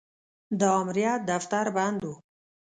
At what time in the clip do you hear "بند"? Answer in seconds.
1.75-2.01